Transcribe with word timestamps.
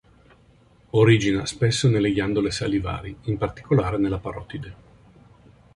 Origina 0.93 1.45
spesso 1.45 1.87
nelle 1.87 2.11
ghiandole 2.11 2.49
salivari, 2.49 3.15
in 3.25 3.37
particolare 3.37 3.99
nella 3.99 4.17
parotide. 4.17 4.75